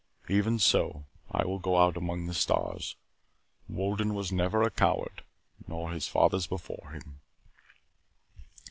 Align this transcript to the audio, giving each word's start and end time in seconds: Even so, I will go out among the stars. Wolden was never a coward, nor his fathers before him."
Even 0.29 0.57
so, 0.57 1.05
I 1.29 1.45
will 1.45 1.59
go 1.59 1.77
out 1.77 1.95
among 1.95 2.25
the 2.25 2.33
stars. 2.33 2.95
Wolden 3.69 4.15
was 4.15 4.31
never 4.31 4.63
a 4.63 4.71
coward, 4.71 5.21
nor 5.67 5.91
his 5.91 6.07
fathers 6.07 6.47
before 6.47 6.89
him." 6.95 7.19